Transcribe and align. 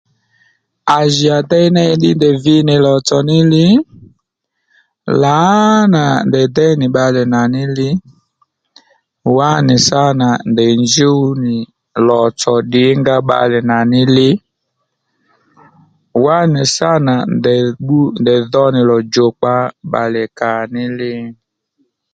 À 0.97 0.97
jì 1.13 1.27
à 1.37 1.39
déy 1.51 1.67
ney 1.75 1.89
ddí 1.99 2.09
ndèy 2.17 2.37
vi 2.43 2.55
nì 2.67 2.75
lò 2.85 2.93
tsò 3.07 3.17
ní 3.29 3.37
li 3.53 3.65
lǎnà 5.21 6.03
ndèy 6.27 6.47
déy 6.57 6.73
nì 6.79 6.85
bbalè 6.89 7.21
nà 7.33 7.41
ní 7.53 7.63
li 7.77 7.89
wá 9.35 9.49
nì 9.67 9.75
sǎ 9.87 10.03
nà 10.21 10.29
ndèy 10.51 10.73
njúw 10.83 11.21
nì 11.43 11.55
lò 12.07 12.21
tsò 12.39 12.53
ddìnga 12.63 13.15
bbalè 13.21 13.59
nà 13.69 13.77
ní 13.91 14.01
li 14.15 14.29
wá 16.23 16.37
nì 16.53 16.61
sǎ 16.75 16.91
nà 17.07 17.15
ndèy 17.37 17.63
bbú 17.81 17.99
ndèy 18.21 18.41
dho 18.51 18.65
nì 18.75 18.81
lò 18.89 18.97
djokpa 19.03 19.53
bbalè 19.87 20.23
kà 20.39 20.51
ní 20.73 20.83
li 20.99 21.11